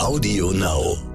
[0.00, 1.09] Audio Now.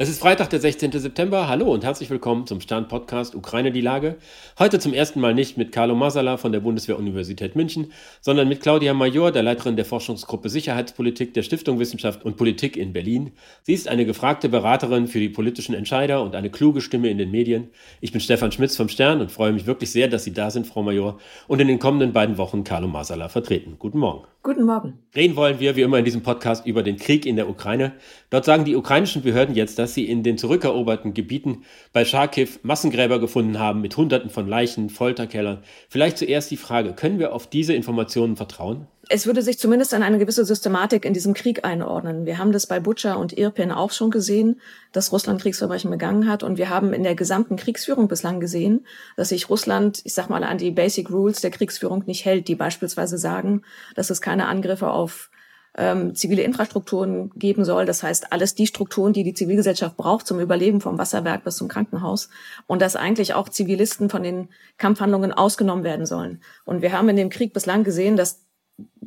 [0.00, 0.92] Es ist Freitag, der 16.
[0.92, 1.48] September.
[1.48, 4.14] Hallo und herzlich willkommen zum Stern-Podcast Ukraine die Lage.
[4.56, 8.94] Heute zum ersten Mal nicht mit Carlo Masala von der Bundeswehr-Universität München, sondern mit Claudia
[8.94, 13.32] Major, der Leiterin der Forschungsgruppe Sicherheitspolitik der Stiftung Wissenschaft und Politik in Berlin.
[13.64, 17.32] Sie ist eine gefragte Beraterin für die politischen Entscheider und eine kluge Stimme in den
[17.32, 17.70] Medien.
[18.00, 20.68] Ich bin Stefan Schmitz vom Stern und freue mich wirklich sehr, dass Sie da sind,
[20.68, 21.18] Frau Major,
[21.48, 23.74] und in den kommenden beiden Wochen Carlo Masala vertreten.
[23.80, 24.28] Guten Morgen.
[24.48, 24.94] Guten Morgen.
[25.14, 27.92] Reden wollen wir, wie immer in diesem Podcast, über den Krieg in der Ukraine.
[28.30, 33.20] Dort sagen die ukrainischen Behörden jetzt, dass sie in den zurückeroberten Gebieten bei Charkiw Massengräber
[33.20, 35.58] gefunden haben mit Hunderten von Leichen, Folterkellern.
[35.90, 38.86] Vielleicht zuerst die Frage, können wir auf diese Informationen vertrauen?
[39.10, 42.26] Es würde sich zumindest an eine gewisse Systematik in diesem Krieg einordnen.
[42.26, 44.60] Wir haben das bei Butscha und Irpin auch schon gesehen,
[44.92, 46.42] dass Russland Kriegsverbrechen begangen hat.
[46.42, 48.86] Und wir haben in der gesamten Kriegsführung bislang gesehen,
[49.16, 52.54] dass sich Russland, ich sag mal, an die Basic Rules der Kriegsführung nicht hält, die
[52.54, 53.62] beispielsweise sagen,
[53.94, 55.30] dass es keine Angriffe auf
[55.78, 57.86] ähm, zivile Infrastrukturen geben soll.
[57.86, 61.68] Das heißt, alles die Strukturen, die die Zivilgesellschaft braucht zum Überleben vom Wasserwerk bis zum
[61.68, 62.28] Krankenhaus.
[62.66, 66.42] Und dass eigentlich auch Zivilisten von den Kampfhandlungen ausgenommen werden sollen.
[66.66, 68.47] Und wir haben in dem Krieg bislang gesehen, dass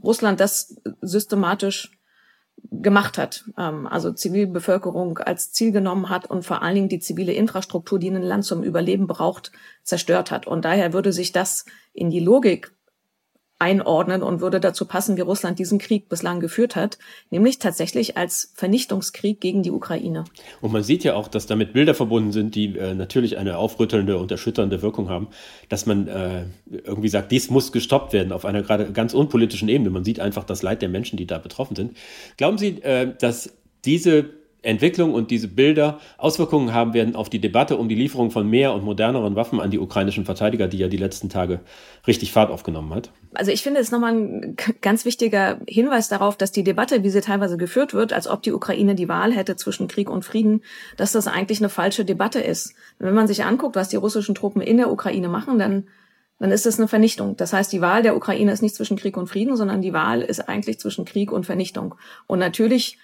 [0.03, 1.91] Russland das systematisch
[2.69, 7.33] gemacht hat, ähm, also Zivilbevölkerung als Ziel genommen hat und vor allen Dingen die zivile
[7.33, 9.51] Infrastruktur, die ein Land zum Überleben braucht,
[9.83, 10.47] zerstört hat.
[10.47, 12.73] Und daher würde sich das in die Logik
[13.61, 16.97] einordnen und würde dazu passen, wie Russland diesen Krieg bislang geführt hat,
[17.29, 20.23] nämlich tatsächlich als Vernichtungskrieg gegen die Ukraine.
[20.61, 24.17] Und man sieht ja auch, dass damit Bilder verbunden sind, die äh, natürlich eine aufrüttelnde
[24.17, 25.27] und erschütternde Wirkung haben,
[25.69, 29.91] dass man äh, irgendwie sagt, dies muss gestoppt werden auf einer gerade ganz unpolitischen Ebene.
[29.91, 31.95] Man sieht einfach das Leid der Menschen, die da betroffen sind.
[32.37, 33.53] Glauben Sie, äh, dass
[33.85, 38.47] diese Entwicklung und diese Bilder Auswirkungen haben werden auf die Debatte um die Lieferung von
[38.47, 41.61] mehr und moderneren Waffen an die ukrainischen Verteidiger, die ja die letzten Tage
[42.05, 43.11] richtig Fahrt aufgenommen hat?
[43.33, 47.21] Also ich finde es nochmal ein ganz wichtiger Hinweis darauf, dass die Debatte, wie sie
[47.21, 50.61] teilweise geführt wird, als ob die Ukraine die Wahl hätte zwischen Krieg und Frieden,
[50.95, 52.75] dass das eigentlich eine falsche Debatte ist.
[52.99, 55.85] Wenn man sich anguckt, was die russischen Truppen in der Ukraine machen, dann
[56.41, 57.37] dann ist es eine Vernichtung.
[57.37, 60.23] Das heißt, die Wahl der Ukraine ist nicht zwischen Krieg und Frieden, sondern die Wahl
[60.23, 61.93] ist eigentlich zwischen Krieg und Vernichtung.
[62.25, 62.97] Und natürlich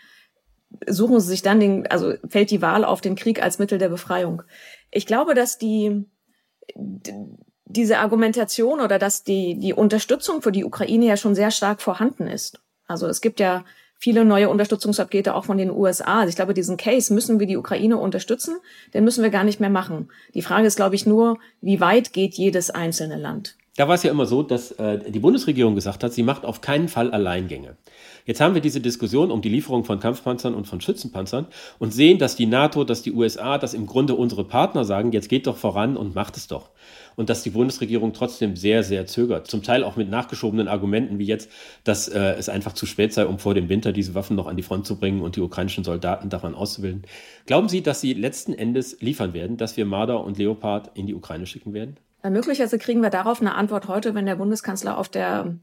[0.86, 3.90] suchen sie sich dann den, also fällt die Wahl auf den Krieg als Mittel der
[3.90, 4.44] Befreiung.
[4.92, 6.06] Ich glaube, dass die,
[7.66, 12.28] diese Argumentation oder dass die, die Unterstützung für die Ukraine ja schon sehr stark vorhanden
[12.28, 12.62] ist.
[12.86, 13.66] Also es gibt ja
[14.00, 16.20] viele neue Unterstützungspakete auch von den USA.
[16.20, 18.58] Also ich glaube, diesen Case müssen wir die Ukraine unterstützen,
[18.94, 20.10] den müssen wir gar nicht mehr machen.
[20.34, 23.58] Die Frage ist, glaube ich, nur, wie weit geht jedes einzelne Land?
[23.78, 26.62] Da war es ja immer so, dass äh, die Bundesregierung gesagt hat, sie macht auf
[26.62, 27.78] keinen Fall Alleingänge.
[28.26, 31.46] Jetzt haben wir diese Diskussion um die Lieferung von Kampfpanzern und von Schützenpanzern
[31.78, 35.30] und sehen, dass die NATO, dass die USA, dass im Grunde unsere Partner sagen, jetzt
[35.30, 36.72] geht doch voran und macht es doch.
[37.16, 39.46] Und dass die Bundesregierung trotzdem sehr, sehr zögert.
[39.46, 41.48] Zum Teil auch mit nachgeschobenen Argumenten wie jetzt,
[41.84, 44.58] dass äh, es einfach zu spät sei, um vor dem Winter diese Waffen noch an
[44.58, 47.04] die Front zu bringen und die ukrainischen Soldaten daran auszubilden.
[47.46, 51.14] Glauben Sie, dass Sie letzten Endes liefern werden, dass wir Marder und Leopard in die
[51.14, 51.98] Ukraine schicken werden?
[52.30, 55.56] Möglicherweise kriegen wir darauf eine Antwort heute, wenn der Bundeskanzler auf der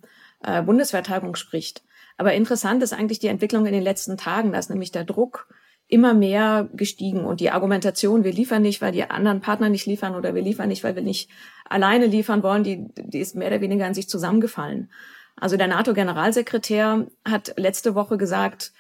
[0.42, 1.82] äh, Bundeswehrtagung spricht.
[2.16, 5.48] Aber interessant ist eigentlich die Entwicklung in den letzten Tagen, dass nämlich der Druck
[5.86, 10.14] immer mehr gestiegen und die Argumentation, wir liefern nicht, weil die anderen Partner nicht liefern
[10.14, 11.30] oder wir liefern nicht, weil wir nicht
[11.68, 14.90] alleine liefern wollen, die, die ist mehr oder weniger an sich zusammengefallen.
[15.36, 18.72] Also der NATO-Generalsekretär hat letzte Woche gesagt,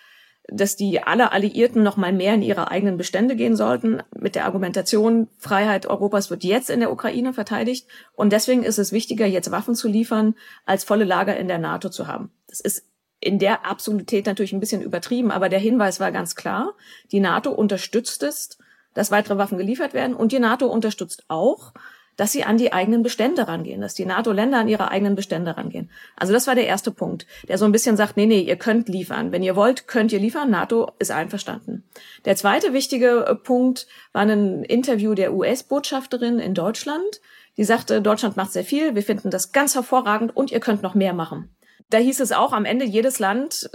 [0.48, 4.44] dass die alle Alliierten noch mal mehr in ihre eigenen Bestände gehen sollten, mit der
[4.44, 7.88] Argumentation, Freiheit Europas wird jetzt in der Ukraine verteidigt.
[8.14, 10.34] Und deswegen ist es wichtiger, jetzt Waffen zu liefern,
[10.66, 12.30] als volle Lager in der NATO zu haben.
[12.48, 12.86] Das ist
[13.20, 16.74] in der Absolutität natürlich ein bisschen übertrieben, aber der Hinweis war ganz klar,
[17.10, 18.58] die NATO unterstützt es,
[18.92, 20.14] dass weitere Waffen geliefert werden.
[20.14, 21.72] Und die NATO unterstützt auch,
[22.16, 25.90] dass sie an die eigenen Bestände rangehen, dass die NATO-Länder an ihre eigenen Bestände rangehen.
[26.16, 28.88] Also das war der erste Punkt, der so ein bisschen sagt, nee, nee, ihr könnt
[28.88, 29.32] liefern.
[29.32, 30.50] Wenn ihr wollt, könnt ihr liefern.
[30.50, 31.84] NATO ist einverstanden.
[32.24, 37.20] Der zweite wichtige äh, Punkt war ein Interview der US-Botschafterin in Deutschland.
[37.56, 40.94] Die sagte, Deutschland macht sehr viel, wir finden das ganz hervorragend und ihr könnt noch
[40.94, 41.54] mehr machen.
[41.90, 43.70] Da hieß es auch am Ende, jedes Land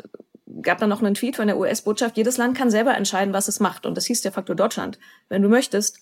[0.61, 3.59] gab dann noch einen Tweet von der US-Botschaft, jedes Land kann selber entscheiden, was es
[3.59, 3.85] macht.
[3.85, 4.99] Und das hieß der Faktor Deutschland.
[5.29, 5.99] Wenn du möchtest,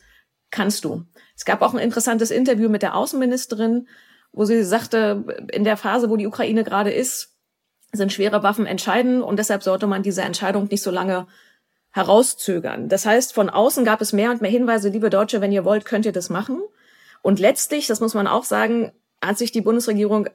[0.52, 1.04] kannst du.
[1.36, 3.88] Es gab auch ein interessantes Interview mit der Außenministerin,
[4.32, 7.36] wo sie sagte, in der Phase, wo die Ukraine gerade ist,
[7.92, 11.28] sind schwere Waffen entscheidend und deshalb sollte man diese Entscheidung nicht so lange
[11.92, 12.90] herauszögern.
[12.90, 15.86] Das heißt, von außen gab es mehr und mehr Hinweise, liebe Deutsche, wenn ihr wollt,
[15.86, 16.62] könnt ihr das machen.
[17.22, 18.92] Und letztlich, das muss man auch sagen,
[19.22, 20.30] hat sich die Bundesregierung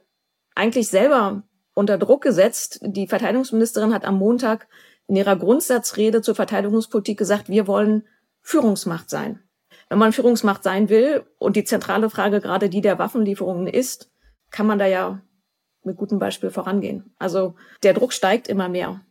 [0.55, 1.43] eigentlich selber
[1.73, 2.79] unter Druck gesetzt.
[2.81, 4.67] Die Verteidigungsministerin hat am Montag
[5.07, 8.05] in ihrer Grundsatzrede zur Verteidigungspolitik gesagt, wir wollen
[8.41, 9.39] Führungsmacht sein.
[9.93, 14.09] Wenn man Führungsmacht sein will und die zentrale Frage gerade die der Waffenlieferungen ist,
[14.49, 15.21] kann man da ja
[15.83, 17.13] mit gutem Beispiel vorangehen.
[17.19, 17.53] Also
[17.83, 19.01] der Druck steigt immer mehr.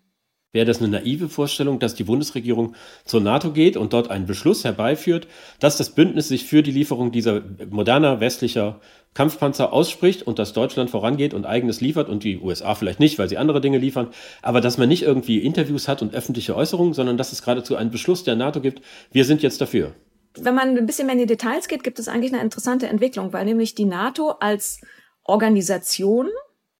[0.50, 2.74] Wäre das eine naive Vorstellung, dass die Bundesregierung
[3.04, 5.28] zur NATO geht und dort einen Beschluss herbeiführt,
[5.60, 8.80] dass das Bündnis sich für die Lieferung dieser moderner westlicher
[9.14, 13.28] Kampfpanzer ausspricht und dass Deutschland vorangeht und eigenes liefert und die USA vielleicht nicht, weil
[13.28, 14.08] sie andere Dinge liefern,
[14.42, 17.92] aber dass man nicht irgendwie Interviews hat und öffentliche Äußerungen, sondern dass es geradezu einen
[17.92, 18.82] Beschluss der NATO gibt,
[19.12, 19.94] wir sind jetzt dafür.
[20.34, 23.32] Wenn man ein bisschen mehr in die Details geht, gibt es eigentlich eine interessante Entwicklung,
[23.32, 24.80] weil nämlich die NATO als
[25.24, 26.28] Organisation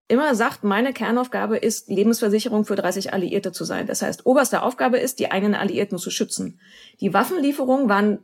[0.08, 3.86] immer sagt, meine Kernaufgabe ist, Lebensversicherung für 30 Alliierte zu sein.
[3.86, 6.60] Das heißt, oberste Aufgabe ist, die eigenen Alliierten zu schützen.
[7.00, 8.18] Die Waffenlieferungen waren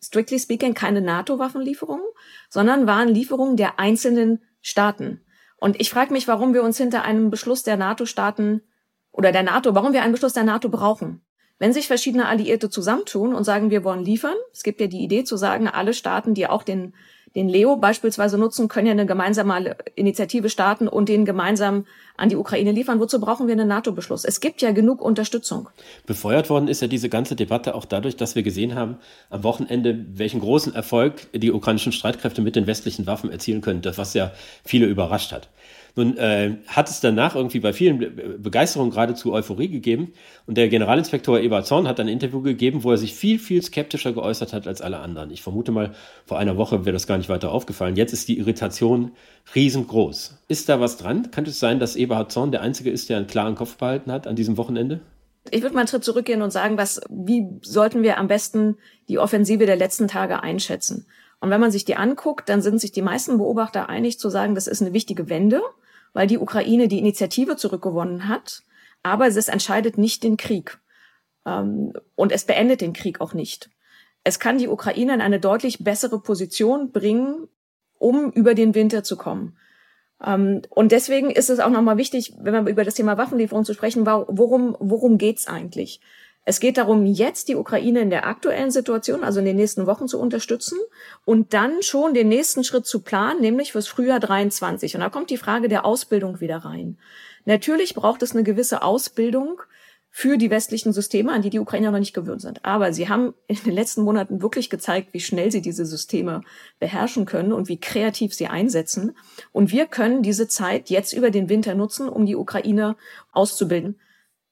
[0.00, 2.04] strictly speaking keine NATO-Waffenlieferungen,
[2.50, 5.20] sondern waren Lieferungen der einzelnen Staaten.
[5.58, 8.62] Und ich frage mich, warum wir uns hinter einem Beschluss der NATO-Staaten
[9.10, 11.22] oder der NATO, warum wir einen Beschluss der NATO brauchen.
[11.58, 15.24] Wenn sich verschiedene Alliierte zusammentun und sagen, wir wollen liefern, es gibt ja die Idee
[15.24, 16.92] zu sagen, alle Staaten, die auch den
[17.36, 22.36] den Leo beispielsweise nutzen, können ja eine gemeinsame Initiative starten und den gemeinsam an die
[22.36, 23.00] Ukraine liefern.
[23.00, 24.24] Wozu brauchen wir einen NATO-Beschluss?
[24.24, 25.68] Es gibt ja genug Unterstützung.
[26.06, 28.96] Befeuert worden ist ja diese ganze Debatte auch dadurch, dass wir gesehen haben
[29.30, 33.98] am Wochenende, welchen großen Erfolg die ukrainischen Streitkräfte mit den westlichen Waffen erzielen können, das
[33.98, 34.32] was ja
[34.64, 35.48] viele überrascht hat.
[35.96, 40.12] Nun äh, hat es danach irgendwie bei vielen Begeisterung geradezu Euphorie gegeben.
[40.46, 44.12] Und der Generalinspektor Ebert Zorn hat ein Interview gegeben, wo er sich viel, viel skeptischer
[44.12, 45.30] geäußert hat als alle anderen.
[45.30, 45.94] Ich vermute mal,
[46.26, 47.96] vor einer Woche wäre das gar nicht weiter aufgefallen.
[47.96, 49.12] Jetzt ist die Irritation
[49.54, 50.36] riesengroß.
[50.48, 51.30] Ist da was dran?
[51.30, 54.26] Kann es sein, dass Eberhard Zorn der Einzige ist, der einen klaren Kopf behalten hat
[54.26, 55.00] an diesem Wochenende?
[55.50, 59.18] Ich würde mal einen Schritt zurückgehen und sagen, was, wie sollten wir am besten die
[59.18, 61.06] Offensive der letzten Tage einschätzen?
[61.40, 64.54] Und wenn man sich die anguckt, dann sind sich die meisten Beobachter einig zu sagen,
[64.54, 65.60] das ist eine wichtige Wende
[66.16, 68.62] weil die Ukraine die Initiative zurückgewonnen hat,
[69.02, 70.78] aber es entscheidet nicht den Krieg.
[71.44, 73.68] Ähm, und es beendet den Krieg auch nicht.
[74.24, 77.48] Es kann die Ukraine in eine deutlich bessere Position bringen,
[77.98, 79.58] um über den Winter zu kommen.
[80.24, 83.74] Ähm, und deswegen ist es auch nochmal wichtig, wenn wir über das Thema Waffenlieferung zu
[83.74, 86.00] sprechen, worum, worum geht's eigentlich?
[86.48, 90.06] Es geht darum, jetzt die Ukraine in der aktuellen Situation, also in den nächsten Wochen
[90.06, 90.78] zu unterstützen
[91.24, 94.94] und dann schon den nächsten Schritt zu planen, nämlich fürs Frühjahr 23.
[94.94, 96.98] Und da kommt die Frage der Ausbildung wieder rein.
[97.46, 99.60] Natürlich braucht es eine gewisse Ausbildung
[100.18, 102.64] für die westlichen Systeme, an die die Ukrainer noch nicht gewöhnt sind.
[102.64, 106.40] Aber sie haben in den letzten Monaten wirklich gezeigt, wie schnell sie diese Systeme
[106.78, 109.14] beherrschen können und wie kreativ sie einsetzen.
[109.52, 112.96] Und wir können diese Zeit jetzt über den Winter nutzen, um die Ukraine
[113.30, 114.00] auszubilden.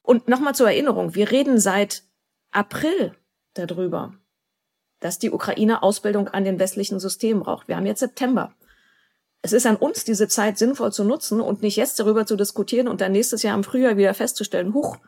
[0.02, 2.02] Und nochmal zur Erinnerung, wir reden seit
[2.50, 3.14] April
[3.54, 4.12] darüber,
[5.00, 7.68] dass die Ukraine Ausbildung an den westlichen Systemen braucht.
[7.68, 8.54] Wir haben jetzt September.
[9.40, 12.86] Es ist an uns, diese Zeit sinnvoll zu nutzen und nicht jetzt darüber zu diskutieren
[12.86, 14.98] und dann nächstes Jahr im Frühjahr wieder festzustellen, huch,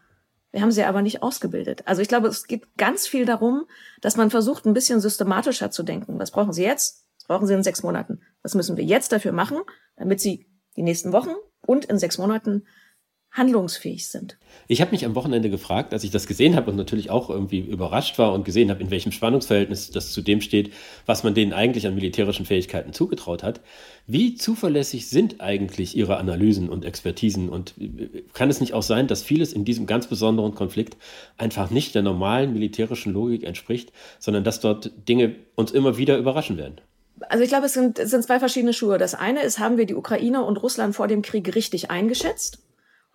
[0.57, 1.83] wir haben sie aber nicht ausgebildet.
[1.85, 3.67] Also ich glaube, es geht ganz viel darum,
[4.01, 6.19] dass man versucht, ein bisschen systematischer zu denken.
[6.19, 7.05] Was brauchen Sie jetzt?
[7.19, 8.23] Was brauchen Sie in sechs Monaten?
[8.41, 9.59] Was müssen wir jetzt dafür machen,
[9.97, 12.65] damit Sie die nächsten Wochen und in sechs Monaten
[13.37, 14.37] handlungsfähig sind.
[14.69, 17.61] Ich habe mich am Wochenende gefragt, als ich das gesehen habe und natürlich auch irgendwie
[17.61, 20.73] überrascht war und gesehen habe, in welchem Spannungsverhältnis das zu dem steht,
[21.05, 23.61] was man denen eigentlich an militärischen Fähigkeiten zugetraut hat.
[24.07, 27.49] Wie zuverlässig sind eigentlich ihre Analysen und Expertisen?
[27.49, 27.75] Und
[28.33, 30.97] kann es nicht auch sein, dass vieles in diesem ganz besonderen Konflikt
[31.37, 36.57] einfach nicht der normalen militärischen Logik entspricht, sondern dass dort Dinge uns immer wieder überraschen
[36.57, 36.81] werden?
[37.29, 38.99] Also ich glaube, es sind, es sind zwei verschiedene Schuhe.
[38.99, 42.59] Das eine ist, haben wir die Ukraine und Russland vor dem Krieg richtig eingeschätzt?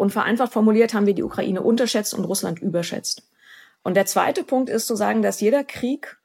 [0.01, 3.29] Und vereinfacht formuliert haben wir die Ukraine unterschätzt und Russland überschätzt.
[3.84, 6.17] Und der zweite Punkt ist zu sagen, dass jeder Krieg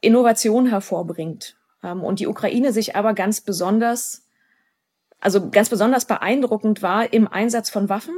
[0.00, 4.26] Innovation hervorbringt ähm, und die Ukraine sich aber ganz besonders,
[5.20, 8.16] also ganz besonders beeindruckend war im Einsatz von Waffen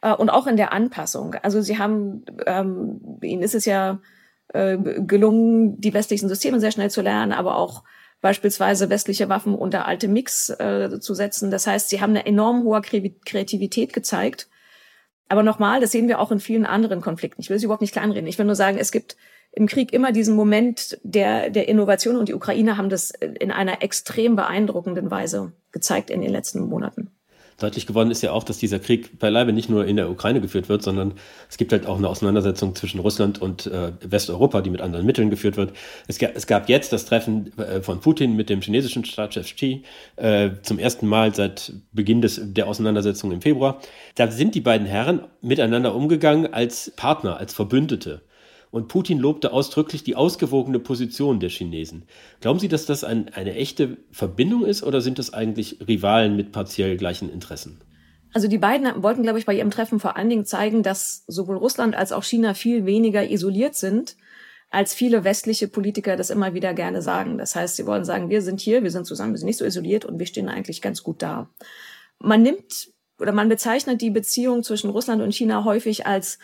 [0.00, 1.36] äh, und auch in der Anpassung.
[1.36, 4.00] Also sie haben, ähm, ihnen ist es ja
[4.48, 7.84] äh, gelungen, die westlichen Systeme sehr schnell zu lernen, aber auch
[8.22, 11.50] beispielsweise westliche Waffen unter alte Mix äh, zu setzen.
[11.50, 14.48] Das heißt, sie haben eine enorm hohe Kreativität gezeigt.
[15.28, 17.42] Aber nochmal, das sehen wir auch in vielen anderen Konflikten.
[17.42, 18.28] Ich will sie überhaupt nicht kleinreden.
[18.28, 19.16] Ich will nur sagen, es gibt
[19.50, 23.82] im Krieg immer diesen Moment der, der Innovation und die Ukraine haben das in einer
[23.82, 27.10] extrem beeindruckenden Weise gezeigt in den letzten Monaten.
[27.62, 30.68] Deutlich geworden ist ja auch, dass dieser Krieg beileibe nicht nur in der Ukraine geführt
[30.68, 31.14] wird, sondern
[31.48, 35.30] es gibt halt auch eine Auseinandersetzung zwischen Russland und äh, Westeuropa, die mit anderen Mitteln
[35.30, 35.72] geführt wird.
[36.08, 39.84] Es, es gab jetzt das Treffen äh, von Putin mit dem chinesischen Staatschef Xi
[40.16, 43.80] äh, zum ersten Mal seit Beginn des, der Auseinandersetzung im Februar.
[44.16, 48.22] Da sind die beiden Herren miteinander umgegangen als Partner, als Verbündete.
[48.72, 52.04] Und Putin lobte ausdrücklich die ausgewogene Position der Chinesen.
[52.40, 56.52] Glauben Sie, dass das ein, eine echte Verbindung ist oder sind das eigentlich Rivalen mit
[56.52, 57.82] partiell gleichen Interessen?
[58.32, 61.58] Also die beiden wollten, glaube ich, bei ihrem Treffen vor allen Dingen zeigen, dass sowohl
[61.58, 64.16] Russland als auch China viel weniger isoliert sind,
[64.70, 67.36] als viele westliche Politiker das immer wieder gerne sagen.
[67.36, 69.66] Das heißt, sie wollen sagen, wir sind hier, wir sind zusammen, wir sind nicht so
[69.66, 71.50] isoliert und wir stehen eigentlich ganz gut da.
[72.18, 72.88] Man nimmt
[73.20, 76.38] oder man bezeichnet die Beziehung zwischen Russland und China häufig als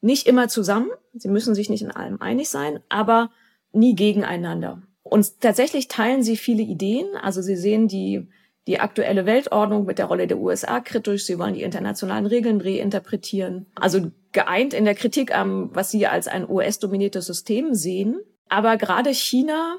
[0.00, 0.90] nicht immer zusammen.
[1.14, 3.30] Sie müssen sich nicht in allem einig sein, aber
[3.72, 4.82] nie gegeneinander.
[5.02, 7.06] Und tatsächlich teilen sie viele Ideen.
[7.20, 8.28] Also sie sehen die,
[8.66, 11.24] die aktuelle Weltordnung mit der Rolle der USA kritisch.
[11.24, 13.66] Sie wollen die internationalen Regeln reinterpretieren.
[13.74, 18.20] Also geeint in der Kritik am, was sie als ein US-dominiertes System sehen.
[18.48, 19.78] Aber gerade China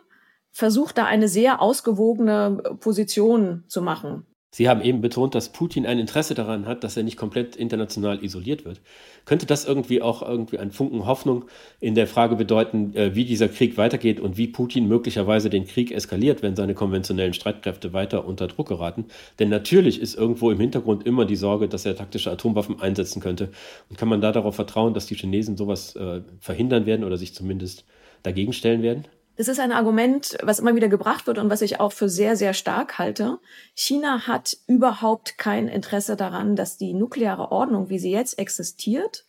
[0.51, 4.25] versucht da eine sehr ausgewogene Position zu machen.
[4.51, 8.23] Sie haben eben betont, dass Putin ein Interesse daran hat, dass er nicht komplett international
[8.23, 8.81] isoliert wird.
[9.25, 11.45] Könnte das irgendwie auch irgendwie ein Funken Hoffnung
[11.79, 15.91] in der Frage bedeuten, äh, wie dieser Krieg weitergeht und wie Putin möglicherweise den Krieg
[15.91, 19.05] eskaliert, wenn seine konventionellen Streitkräfte weiter unter Druck geraten?
[19.37, 23.51] Denn natürlich ist irgendwo im Hintergrund immer die Sorge, dass er taktische Atomwaffen einsetzen könnte.
[23.89, 27.35] Und kann man da darauf vertrauen, dass die Chinesen sowas äh, verhindern werden oder sich
[27.35, 27.85] zumindest
[28.23, 29.05] dagegen stellen werden?
[29.39, 32.35] Das ist ein Argument, was immer wieder gebracht wird und was ich auch für sehr,
[32.35, 33.39] sehr stark halte.
[33.73, 39.25] China hat überhaupt kein Interesse daran, dass die nukleare Ordnung, wie sie jetzt existiert,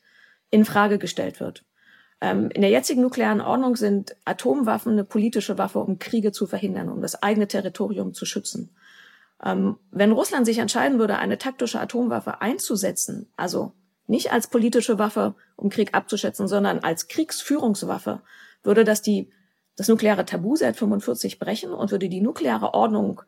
[0.50, 1.64] in Frage gestellt wird.
[2.20, 6.88] Ähm, in der jetzigen nuklearen Ordnung sind Atomwaffen eine politische Waffe, um Kriege zu verhindern,
[6.88, 8.74] um das eigene Territorium zu schützen.
[9.44, 13.74] Ähm, wenn Russland sich entscheiden würde, eine taktische Atomwaffe einzusetzen, also
[14.08, 18.22] nicht als politische Waffe, um Krieg abzuschätzen, sondern als Kriegsführungswaffe,
[18.64, 19.30] würde das die
[19.80, 23.22] das nukleare Tabu seit 45 brechen und würde die nukleare Ordnung,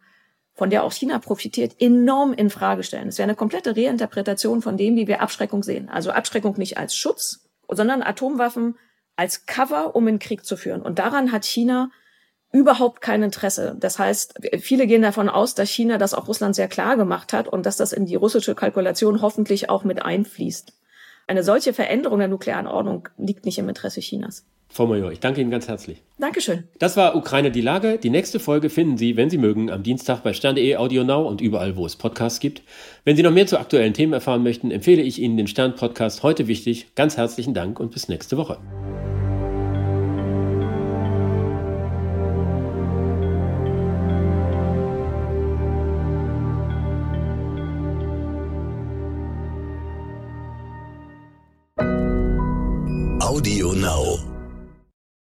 [0.53, 3.09] von der auch China profitiert, enorm in Frage stellen.
[3.09, 5.89] Es wäre eine komplette Reinterpretation von dem, wie wir Abschreckung sehen.
[5.89, 8.77] Also Abschreckung nicht als Schutz, sondern Atomwaffen
[9.17, 10.83] als Cover, um in Krieg zu führen.
[10.83, 11.91] Und daran hat China
[12.53, 13.75] überhaupt kein Interesse.
[13.81, 17.49] Das heißt, viele gehen davon aus, dass China das auch Russland sehr klar gemacht hat
[17.49, 20.75] und dass das in die russische Kalkulation hoffentlich auch mit einfließt.
[21.27, 24.45] Eine solche Veränderung der nuklearen Ordnung liegt nicht im Interesse Chinas.
[24.73, 25.99] Frau Major, ich danke Ihnen ganz herzlich.
[26.19, 26.65] Dankeschön.
[26.79, 27.99] Das war Ukraine die Lage.
[27.99, 31.43] Die nächste Folge finden Sie, wenn Sie mögen, am Dienstag bei stern.de, Audio Now und
[31.43, 32.63] überall, wo es Podcasts gibt.
[33.05, 36.49] Wenn Sie noch mehr zu aktuellen Themen erfahren möchten, empfehle ich Ihnen den Stern-Podcast heute
[36.49, 36.95] wichtig.
[36.95, 38.59] Ganz herzlichen Dank und bis nächste Woche.